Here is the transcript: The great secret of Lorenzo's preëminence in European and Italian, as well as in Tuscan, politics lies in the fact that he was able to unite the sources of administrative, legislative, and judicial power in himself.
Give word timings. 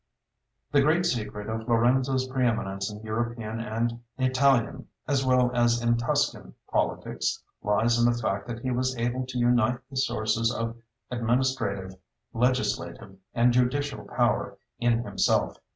The 0.71 0.81
great 0.81 1.05
secret 1.05 1.47
of 1.47 1.69
Lorenzo's 1.69 2.27
preëminence 2.27 2.91
in 2.91 3.01
European 3.03 3.59
and 3.59 3.99
Italian, 4.17 4.87
as 5.07 5.23
well 5.23 5.51
as 5.55 5.79
in 5.79 5.95
Tuscan, 5.95 6.55
politics 6.71 7.43
lies 7.61 7.99
in 7.99 8.11
the 8.11 8.17
fact 8.17 8.47
that 8.47 8.61
he 8.63 8.71
was 8.71 8.97
able 8.97 9.27
to 9.27 9.37
unite 9.37 9.77
the 9.91 9.97
sources 9.97 10.51
of 10.51 10.75
administrative, 11.11 11.93
legislative, 12.33 13.15
and 13.35 13.53
judicial 13.53 14.05
power 14.05 14.57
in 14.79 15.03
himself. 15.03 15.57